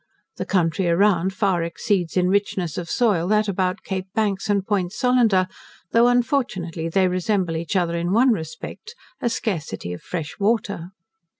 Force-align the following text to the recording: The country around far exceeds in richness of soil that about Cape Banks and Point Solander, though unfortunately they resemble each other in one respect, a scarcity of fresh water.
The 0.37 0.47
country 0.47 0.87
around 0.89 1.31
far 1.31 1.61
exceeds 1.61 2.17
in 2.17 2.27
richness 2.27 2.75
of 2.75 2.89
soil 2.89 3.27
that 3.27 3.47
about 3.47 3.83
Cape 3.83 4.07
Banks 4.15 4.49
and 4.49 4.65
Point 4.65 4.91
Solander, 4.93 5.47
though 5.91 6.07
unfortunately 6.07 6.89
they 6.89 7.07
resemble 7.07 7.55
each 7.55 7.75
other 7.75 7.95
in 7.95 8.11
one 8.11 8.31
respect, 8.31 8.95
a 9.21 9.29
scarcity 9.29 9.93
of 9.93 10.01
fresh 10.01 10.39
water. 10.39 10.89